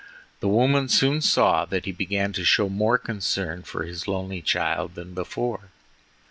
The 0.39 0.47
woman 0.47 0.89
soon 0.89 1.21
saw 1.21 1.63
that 1.65 1.85
he 1.85 1.91
began 1.91 2.33
to 2.33 2.43
show 2.43 2.69
more 2.69 2.97
concern 2.97 3.61
for 3.61 3.83
his 3.83 4.07
lonely 4.07 4.41
child 4.41 4.95
than 4.95 5.13
before. 5.13 5.69